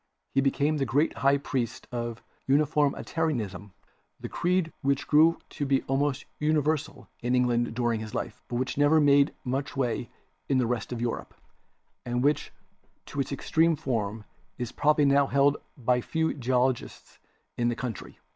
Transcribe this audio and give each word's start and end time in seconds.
He 0.33 0.41
became 0.41 0.77
the 0.77 0.85
great 0.87 1.17
high 1.17 1.37
priest 1.37 1.87
of 1.91 2.23
Uniformi 2.49 3.05
tarianism— 3.05 3.69
a 4.23 4.27
creed 4.27 4.73
which 4.81 5.05
grew 5.05 5.37
to 5.51 5.63
be 5.67 5.83
almost 5.83 6.25
universal 6.39 7.07
in 7.21 7.35
England 7.35 7.75
during 7.75 7.99
his 7.99 8.15
life, 8.15 8.41
but 8.47 8.55
which 8.55 8.79
never 8.79 8.99
made 8.99 9.31
much 9.43 9.77
way 9.77 10.09
in 10.49 10.57
the 10.57 10.65
rest 10.65 10.91
of 10.91 11.01
Europe, 11.01 11.35
and 12.03 12.23
which 12.23 12.51
in 13.13 13.19
its 13.19 13.31
extreme 13.31 13.75
form 13.75 14.23
is 14.57 14.71
probably 14.71 15.05
now 15.05 15.27
held 15.27 15.57
by 15.77 16.01
few 16.01 16.33
geologists 16.33 17.19
in 17.55 17.67
any 17.67 17.75
country.' 17.75 18.17